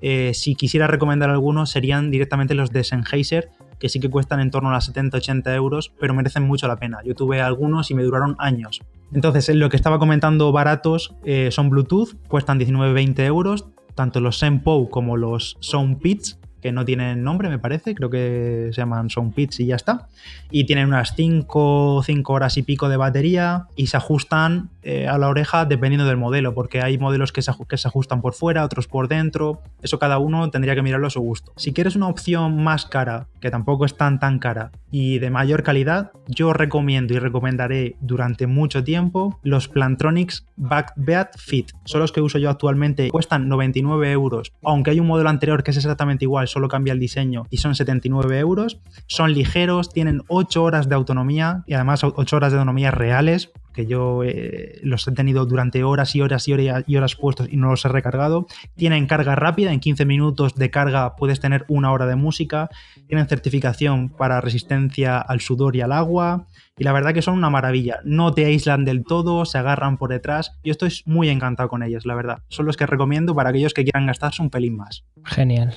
[0.00, 4.50] eh, si quisiera recomendar algunos, serían directamente los de Sennheiser, que sí que cuestan en
[4.50, 7.00] torno a las 70-80 euros, pero merecen mucho la pena.
[7.04, 8.80] Yo tuve algunos y me duraron años.
[9.12, 14.88] Entonces, lo que estaba comentando baratos eh, son Bluetooth, cuestan 19-20 euros, tanto los Senpo
[14.88, 19.60] como los Soundpits que no tienen nombre, me parece, creo que se llaman Sound Pits
[19.60, 20.08] y ya está.
[20.50, 25.18] Y tienen unas 5, 5 horas y pico de batería y se ajustan eh, a
[25.18, 28.64] la oreja dependiendo del modelo, porque hay modelos que se, que se ajustan por fuera,
[28.64, 29.62] otros por dentro.
[29.82, 31.52] Eso cada uno tendría que mirarlo a su gusto.
[31.56, 35.62] Si quieres una opción más cara, que tampoco es tan tan cara, y de mayor
[35.62, 41.70] calidad, yo recomiendo y recomendaré durante mucho tiempo los Plantronics Backbeat Fit.
[41.84, 45.70] Son los que uso yo actualmente, cuestan 99 euros, aunque hay un modelo anterior que
[45.70, 48.80] es exactamente igual, solo cambia el diseño y son 79 euros.
[49.06, 53.86] Son ligeros, tienen 8 horas de autonomía y además 8 horas de autonomía reales, que
[53.86, 57.56] yo eh, los he tenido durante horas y horas y horas y horas puestos y
[57.56, 58.46] no los he recargado.
[58.76, 62.70] Tienen carga rápida, en 15 minutos de carga puedes tener una hora de música.
[63.06, 66.46] Tienen certificación para resistencia al sudor y al agua.
[66.78, 68.00] Y la verdad que son una maravilla.
[68.04, 70.58] No te aíslan del todo, se agarran por detrás.
[70.64, 72.42] Yo estoy muy encantado con ellos, la verdad.
[72.48, 75.04] Son los que recomiendo para aquellos que quieran gastarse un pelín más.
[75.24, 75.74] Genial.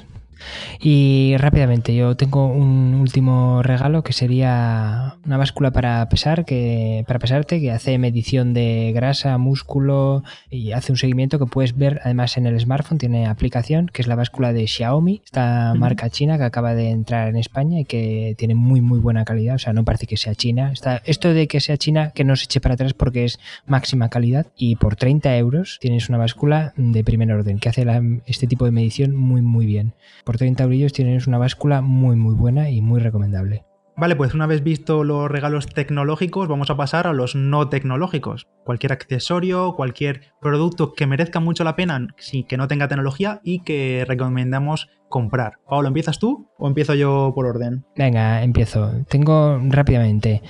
[0.80, 7.20] Y rápidamente, yo tengo un último regalo que sería una báscula para pesar, que, para
[7.20, 12.38] pesarte, que hace medición de grasa, músculo y hace un seguimiento que puedes ver además
[12.38, 16.44] en el smartphone, tiene aplicación, que es la báscula de Xiaomi, esta marca china que
[16.44, 19.84] acaba de entrar en España y que tiene muy muy buena calidad, o sea, no
[19.84, 20.72] parece que sea china.
[20.72, 24.10] Está, esto de que sea china, que no se eche para atrás porque es máxima
[24.10, 27.86] calidad y por 30 euros tienes una báscula de primer orden que hace
[28.26, 32.36] este tipo de medición muy muy bien por 30 brillos tienes una báscula muy muy
[32.36, 33.66] buena y muy recomendable.
[33.96, 38.48] Vale, pues una vez visto los regalos tecnológicos, vamos a pasar a los no tecnológicos.
[38.64, 43.60] Cualquier accesorio, cualquier producto que merezca mucho la pena, sí, que no tenga tecnología y
[43.60, 45.60] que recomendamos comprar.
[45.70, 47.86] Pablo, ¿empiezas tú o empiezo yo por orden?
[47.96, 49.06] Venga, empiezo.
[49.10, 50.42] Tengo rápidamente.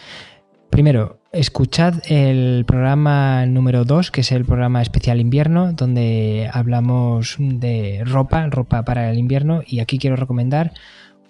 [0.69, 8.04] Primero, escuchad el programa número 2, que es el programa especial invierno, donde hablamos de
[8.06, 10.74] ropa, ropa para el invierno, y aquí quiero recomendar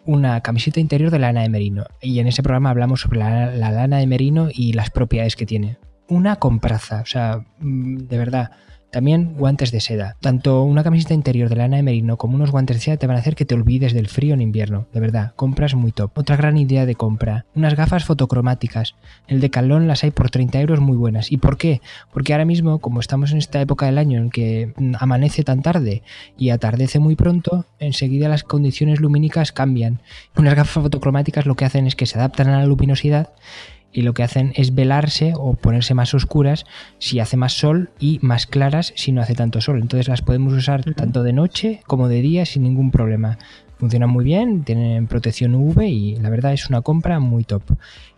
[0.06, 1.86] una camiseta interior de lana de merino.
[2.02, 5.46] Y en ese programa hablamos sobre la, la lana de merino y las propiedades que
[5.46, 5.78] tiene.
[6.10, 8.52] Una compraza, o sea, mm, de verdad
[8.94, 10.18] también guantes de seda.
[10.22, 13.16] Tanto una camiseta interior de lana de merino como unos guantes de seda te van
[13.16, 14.86] a hacer que te olvides del frío en invierno.
[14.94, 16.16] De verdad, compras muy top.
[16.16, 17.48] Otra gran idea de compra.
[17.56, 18.94] Unas gafas fotocromáticas.
[19.28, 21.32] El de Calón las hay por 30 euros muy buenas.
[21.32, 21.82] ¿Y por qué?
[22.14, 26.04] Porque ahora mismo, como estamos en esta época del año en que amanece tan tarde
[26.38, 30.02] y atardece muy pronto, enseguida las condiciones lumínicas cambian.
[30.38, 33.32] Unas gafas fotocromáticas lo que hacen es que se adaptan a la luminosidad
[33.94, 36.66] y lo que hacen es velarse o ponerse más oscuras
[36.98, 39.80] si hace más sol y más claras si no hace tanto sol.
[39.80, 43.38] Entonces las podemos usar tanto de noche como de día sin ningún problema.
[43.78, 47.64] Funcionan muy bien, tienen protección UV y la verdad es una compra muy top.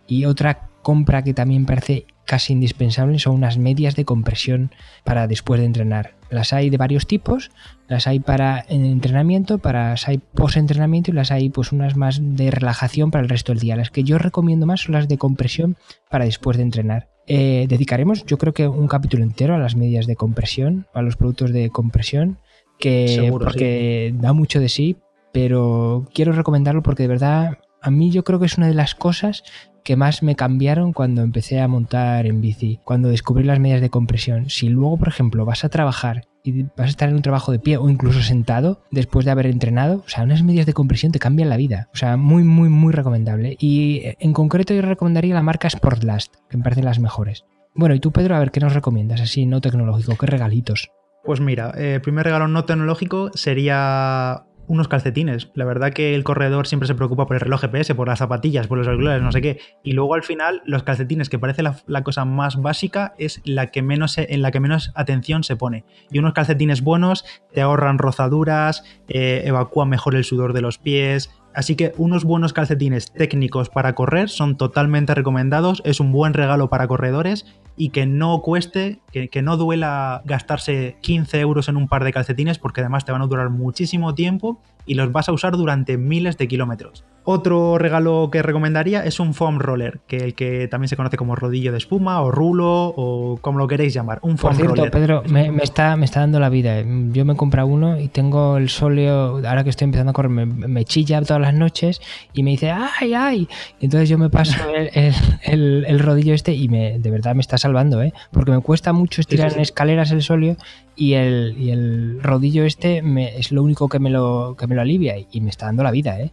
[0.06, 4.70] Y otra compra que también parece casi indispensable son unas medias de compresión
[5.04, 6.15] para después de entrenar.
[6.30, 7.50] Las hay de varios tipos,
[7.88, 12.20] las hay para entrenamiento, para las hay post entrenamiento y las hay pues unas más
[12.20, 13.76] de relajación para el resto del día.
[13.76, 15.76] Las que yo recomiendo más son las de compresión
[16.10, 17.08] para después de entrenar.
[17.28, 21.16] Eh, dedicaremos yo creo que un capítulo entero a las medias de compresión, a los
[21.16, 22.38] productos de compresión,
[22.78, 24.96] que porque da mucho de sí,
[25.32, 28.94] pero quiero recomendarlo porque de verdad a mí yo creo que es una de las
[28.94, 29.44] cosas
[29.86, 33.88] que más me cambiaron cuando empecé a montar en bici, cuando descubrí las medidas de
[33.88, 34.50] compresión.
[34.50, 37.60] Si luego, por ejemplo, vas a trabajar y vas a estar en un trabajo de
[37.60, 41.20] pie o incluso sentado después de haber entrenado, o sea, unas medidas de compresión te
[41.20, 41.88] cambian la vida.
[41.94, 43.56] O sea, muy, muy, muy recomendable.
[43.60, 47.44] Y eh, en concreto yo recomendaría la marca Sportlast, que me parecen las mejores.
[47.72, 50.90] Bueno, y tú, Pedro, a ver qué nos recomiendas, así no tecnológico, qué regalitos.
[51.22, 55.50] Pues mira, el eh, primer regalo no tecnológico sería unos calcetines.
[55.54, 58.66] La verdad que el corredor siempre se preocupa por el reloj GPS, por las zapatillas,
[58.66, 59.58] por los auriculares, no sé qué.
[59.82, 63.82] Y luego al final los calcetines, que parece la, cosa más básica, es la que
[63.82, 65.84] menos en la que menos atención se pone.
[66.10, 71.30] Y unos calcetines buenos te ahorran rozaduras, eh, evacúan mejor el sudor de los pies.
[71.54, 75.80] Así que unos buenos calcetines técnicos para correr son totalmente recomendados.
[75.84, 80.96] Es un buen regalo para corredores y que no cueste, que, que, no duela gastarse
[81.02, 84.60] 15 euros en un par de calcetines porque además te van a durar muchísimo tiempo
[84.86, 87.04] y los vas a usar durante miles de kilómetros.
[87.28, 91.34] Otro regalo que recomendaría es un foam roller, que el que también se conoce como
[91.34, 94.20] rodillo de espuma o rulo o como lo queréis llamar.
[94.22, 94.92] Un foam Por cierto, roller.
[94.92, 96.82] Pedro, me, está, me está dando la vida.
[96.82, 100.30] Yo me he comprado uno y tengo el sóleo, ahora que estoy empezando a correr,
[100.30, 102.00] me, chilla todas las noches
[102.32, 103.48] y me dice ¡ay, ay!
[103.80, 104.54] Y entonces yo me paso
[105.42, 108.12] el, el, rodillo este y me, de verdad me está salvando, ¿eh?
[108.30, 110.56] Porque me cuesta mucho estirar en escaleras el sóleo
[110.96, 114.74] y el, y el rodillo este me, es lo único que me lo, que me
[114.74, 116.32] lo alivia y, me está dando la vida, ¿eh?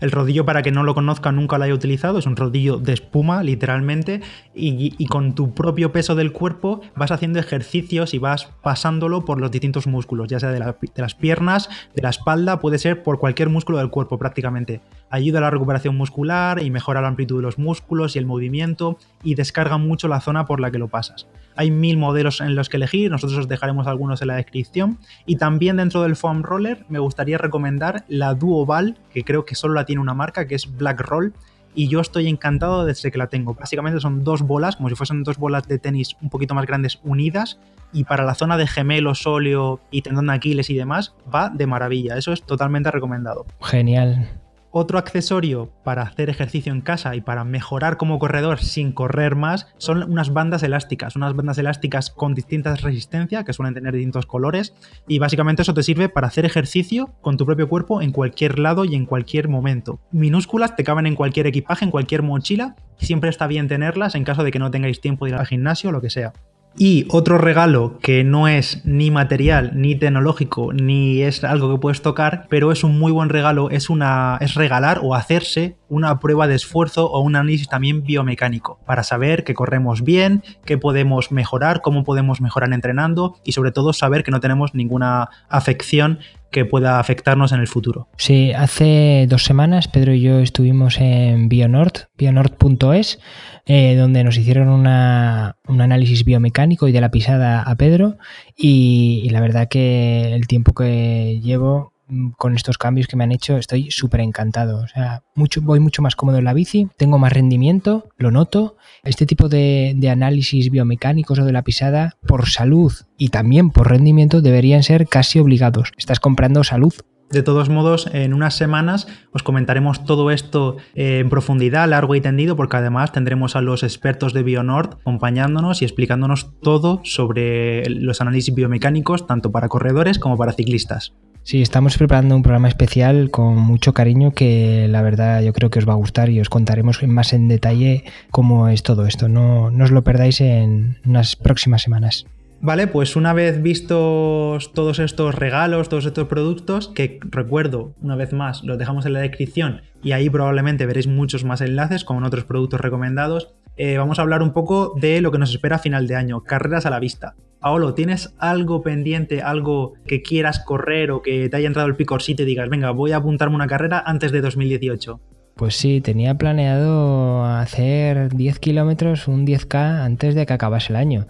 [0.00, 2.92] El rodillo, para que no lo conozca, nunca lo haya utilizado, es un rodillo de
[2.92, 4.20] espuma, literalmente,
[4.54, 9.50] y, con tu propio peso del cuerpo vas haciendo ejercicios y vas pasándolo por los
[9.50, 13.48] distintos músculos, ya sea de, de las piernas, de la espalda, puede ser por cualquier
[13.48, 14.80] músculo del cuerpo prácticamente.
[15.10, 18.98] Ayuda a la recuperación muscular y mejora la amplitud de los músculos y el movimiento
[19.22, 21.26] y descarga mucho la zona por la que lo pasas.
[21.56, 24.98] Hay mil modelos en los que elegir, nosotros os dejaremos algunos en la descripción.
[25.24, 29.74] Y también dentro del foam roller me gustaría recomendar la Duoval, que creo que solo
[29.74, 31.34] la tiene una marca, que es Black Roll.
[31.76, 33.54] Y yo estoy encantado desde que la tengo.
[33.54, 37.00] Básicamente son dos bolas, como si fuesen dos bolas de tenis un poquito más grandes
[37.02, 37.58] unidas.
[37.92, 41.66] Y para la zona de gemelo, sóleo y tendón de Aquiles y demás, va de
[41.66, 42.16] maravilla.
[42.16, 43.44] Eso es totalmente recomendado.
[43.60, 44.43] Genial.
[44.76, 49.68] Otro accesorio para hacer ejercicio en casa y para mejorar como corredor sin correr más
[49.78, 54.74] son unas bandas elásticas, unas bandas elásticas con distintas resistencias que suelen tener distintos colores
[55.06, 58.84] y básicamente eso te sirve para hacer ejercicio con tu propio cuerpo en cualquier lado
[58.84, 60.00] y en cualquier momento.
[60.10, 64.42] Minúsculas te caben en cualquier equipaje, en cualquier mochila, siempre está bien tenerlas en caso
[64.42, 66.32] de que no tengáis tiempo de ir al gimnasio o lo que sea.
[66.76, 72.02] Y otro regalo que no es ni material, ni tecnológico, ni es algo que puedes
[72.02, 76.48] tocar, pero es un muy buen regalo, es, una, es regalar o hacerse una prueba
[76.48, 81.80] de esfuerzo o un análisis también biomecánico para saber que corremos bien, qué podemos mejorar,
[81.80, 86.18] cómo podemos mejorar entrenando y sobre todo saber que no tenemos ninguna afección
[86.50, 88.06] que pueda afectarnos en el futuro.
[88.16, 93.18] Sí, hace dos semanas Pedro y yo estuvimos en Bionord, bionord.es,
[93.66, 98.18] eh, donde nos hicieron un análisis biomecánico y de la pisada a Pedro
[98.56, 101.92] y, la verdad que el tiempo que llevo
[102.36, 104.82] con estos cambios que me han hecho estoy súper encantado.
[104.82, 108.76] O sea, mucho, voy mucho más cómodo en la bici, tengo más rendimiento, lo noto.
[109.02, 113.88] Este tipo de, de, análisis biomecánicos o de la pisada, por salud y también por
[113.88, 115.92] rendimiento, deberían ser casi obligados.
[115.96, 116.94] Estás comprando salud
[117.30, 122.20] De todos modos, en unas semanas os comentaremos todo esto eh, en profundidad, largo y
[122.20, 128.20] tendido, porque además tendremos a los expertos de BioNord acompañándonos y explicándonos todo sobre los
[128.20, 131.14] análisis biomecánicos, tanto para corredores como para ciclistas.
[131.42, 135.78] Sí, estamos preparando un programa especial con mucho cariño que la verdad yo creo que
[135.78, 139.28] os va a gustar y os contaremos más en detalle cómo es todo esto.
[139.28, 142.24] No, no os lo perdáis en unas próximas semanas.
[142.60, 148.32] Vale, pues una vez vistos todos estos regalos, todos estos productos, que recuerdo, una vez
[148.32, 152.44] más, los dejamos en la descripción y ahí probablemente veréis muchos más enlaces con otros
[152.44, 156.06] productos recomendados, eh, vamos a hablar un poco de lo que nos espera a final
[156.06, 157.34] de año, carreras a la vista.
[157.60, 162.20] Paolo, ¿tienes algo pendiente, algo que quieras correr o que te haya entrado el picor
[162.26, 165.18] y digas, venga, voy a apuntarme una carrera antes de 2018?
[165.56, 171.26] Pues sí, tenía planeado hacer 10 kilómetros, un 10K antes de que acabase el año.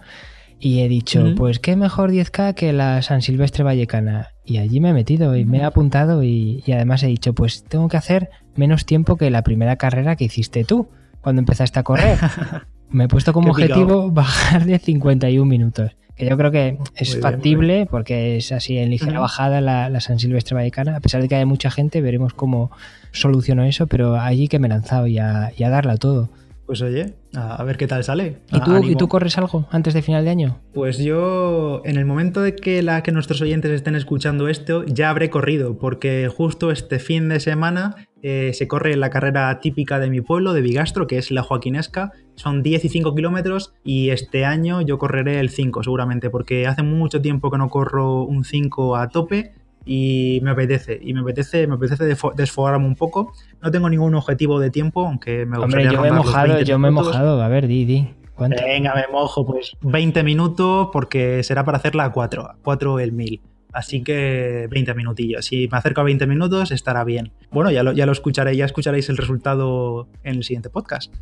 [0.65, 4.29] Y he dicho, pues qué mejor 10K que la San Silvestre Vallecana.
[4.43, 7.87] Y allí me he metido y me he apuntado y, además he dicho, pues tengo
[7.87, 10.87] que hacer menos tiempo que la primera carrera que hiciste tú
[11.21, 12.17] cuando empezaste a correr.
[12.89, 15.91] me he puesto como objetivo bajar de 51 minutos.
[16.15, 20.55] Que yo creo que es factible porque es así en ligera bajada la, San Silvestre
[20.55, 20.95] Vallecana.
[20.95, 22.71] A pesar de que haya mucha gente, veremos cómo
[23.11, 26.31] soluciono eso, pero allí que me he lanzado y a, y a darla todo.
[26.65, 28.37] Pues oye, a, ver qué tal sale.
[28.51, 30.59] ¿Y tú, ¿Y tú, corres algo antes de final de año?
[30.73, 35.09] Pues yo, en el momento de que, la, que nuestros oyentes estén escuchando esto, ya
[35.09, 40.09] habré corrido, porque justo este fin de semana eh, se corre la carrera típica de
[40.09, 42.11] mi pueblo, de Bigastro, que es la Joaquinesca.
[42.35, 46.83] Son 10 y 5 kilómetros y este año yo correré el 5 seguramente, porque hace
[46.83, 49.53] mucho tiempo que no corro un 5 a tope
[49.85, 53.33] y me apetece, y me apetece, me apetece desfogarme un poco.
[53.61, 56.79] No tengo ningún objetivo de tiempo, aunque me gustaría Hombre, yo me he mojado, yo
[56.79, 58.09] me he mojado, a ver, di, di.
[58.37, 63.41] Venga, me mojo, pues 20 minutos porque será para hacerla a 4, 4 el 1000.
[63.71, 65.45] Así que 20 minutillos.
[65.45, 67.31] Si me acerco a 20 minutos, estará bien.
[67.51, 71.13] Bueno, ya lo, ya lo escucharéis, ya escucharéis el resultado en el siguiente podcast.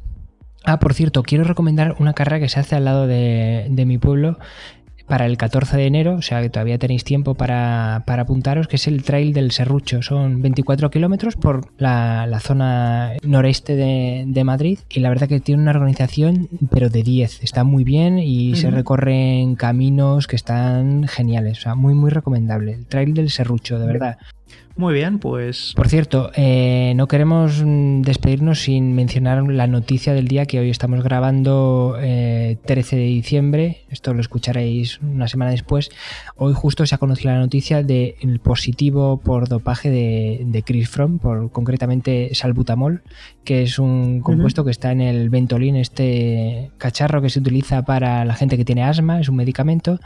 [0.63, 3.97] Ah, por cierto, quiero recomendar una carrera que se hace al lado de, de mi
[3.97, 4.37] pueblo
[5.07, 8.87] para el 14 de enero, o sea que todavía tenéis tiempo para, apuntaros, que es
[8.87, 10.01] el Trail del Serrucho.
[10.01, 15.71] Son 24 kilómetros por la, zona noreste de, Madrid y la verdad que tiene una
[15.71, 17.43] organización, pero de 10.
[17.43, 22.73] Está muy bien y se recorren caminos que están geniales, o sea, muy, muy recomendable.
[22.73, 24.17] El Trail del Serrucho, de verdad.
[24.75, 25.73] Muy bien, pues.
[25.75, 30.71] Por cierto, eh, no queremos mm, despedirnos sin mencionar la noticia del día que hoy
[30.71, 33.85] estamos grabando 13 eh, de diciembre.
[33.89, 35.91] Esto lo escucharéis una semana después.
[36.37, 41.51] Hoy justo se ha conocido la noticia del positivo por dopaje de, Chris Fromm, por
[41.51, 43.03] concretamente salbutamol,
[43.43, 48.25] que es un compuesto que está en el Ventolin, este cacharro que se utiliza para
[48.25, 49.99] la gente que tiene asma, es un medicamento,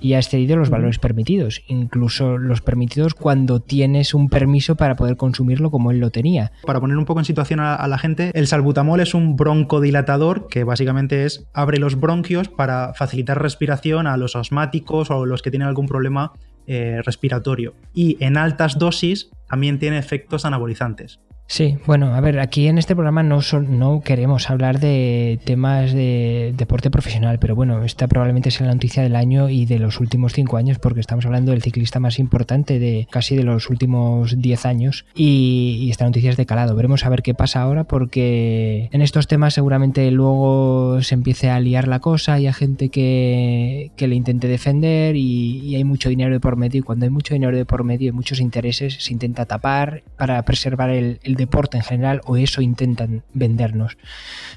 [0.00, 3.58] y ha excedido los valores permitidos, incluso los permitidos cuando
[3.92, 6.50] tienes un permiso para poder consumirlo como él lo tenía.
[6.64, 10.64] Para poner un poco en situación a, la gente, el salbutamol es un broncodilatador que
[10.64, 15.68] básicamente es abre los bronquios para facilitar respiración a los asmáticos o los que tienen
[15.68, 16.32] algún problema
[16.66, 17.74] eh, respiratorio.
[17.92, 21.20] Y en altas dosis también tiene efectos anabolizantes.
[21.46, 26.54] Sí, bueno, a ver, aquí en este programa no, no queremos hablar de temas de
[26.56, 30.32] deporte profesional, pero bueno, esta probablemente sea la noticia del año y de los últimos
[30.32, 34.64] cinco años, porque estamos hablando del ciclista más importante de casi de los últimos diez
[34.64, 36.74] años y, esta noticia es de calado.
[36.74, 41.60] Veremos a ver qué pasa ahora, porque en estos temas seguramente luego se empiece a
[41.60, 46.56] liar la cosa y gente que, le intente defender y, hay mucho dinero de por
[46.56, 50.02] medio y cuando hay mucho dinero de por medio y muchos intereses se intenta tapar
[50.16, 53.96] para preservar el, el deporte en general o eso intentan vendernos.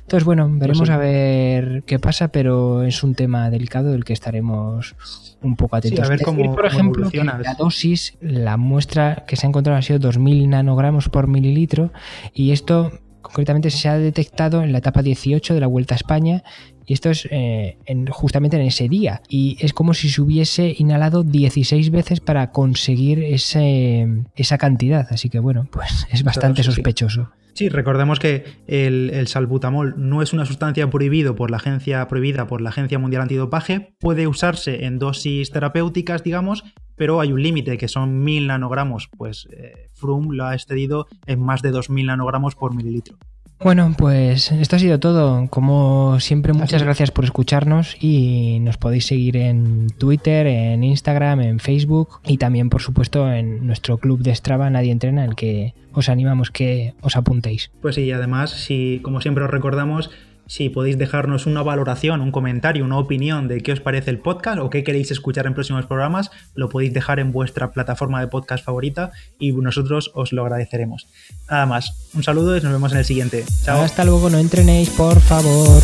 [0.01, 4.13] Entonces, bueno, pues veremos a ver qué pasa, pero es un tema delicado del que
[4.13, 4.95] estaremos
[5.41, 6.05] un poco atentos.
[6.05, 9.99] a ver cómo, por ejemplo, la dosis, la muestra que se ha encontrado ha sido
[9.99, 11.91] 2.000 nanogramos por mililitro
[12.33, 16.43] y esto concretamente se ha detectado en la etapa 18 de la Vuelta a España
[16.85, 17.77] y esto es eh,
[18.09, 19.21] justamente en ese día.
[19.27, 25.07] Y es como si se hubiese inhalado 16 veces para conseguir ese, esa cantidad.
[25.09, 27.31] Así que bueno, pues es bastante sospechoso.
[27.55, 32.59] Sí, recordemos que el, salbutamol no es una sustancia prohibido por la agencia, prohibida por
[32.59, 33.95] la Agencia Mundial Antidopaje.
[34.01, 36.65] Puede usarse en dosis terapéuticas, digamos,
[36.97, 39.07] pero hay un límite que son 1000 nanogramos.
[39.17, 43.17] Pues eh, Froome lo ha excedido en más de 2000 nanogramos por mililitro.
[43.65, 45.47] Bueno, pues esto ha sido todo.
[45.49, 51.57] Como siempre, muchas gracias por escucharnos y nos podéis seguir en Twitter, en Instagram, en
[51.57, 55.73] Facebook y también, por supuesto, en nuestro club de Strava Nadie Entrena, en el que
[55.93, 57.71] os animamos que os apuntéis.
[57.81, 60.11] Pues sí, y además, si como siempre os recordamos,
[60.47, 64.59] si podéis dejarnos una valoración, un comentario, una opinión de qué os parece el podcast
[64.59, 68.63] o qué queréis escuchar en próximos programas, lo podéis dejar en vuestra plataforma de podcast
[68.63, 71.07] favorita y nosotros os lo agradeceremos.
[71.49, 73.43] Nada más, un saludo y nos vemos en el siguiente.
[73.63, 73.81] Chao.
[73.81, 75.81] Hasta luego, no entrenéis, por favor.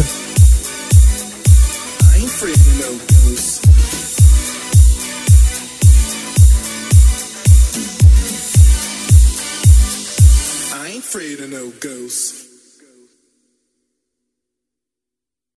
[11.11, 12.40] afraid of no ghosts.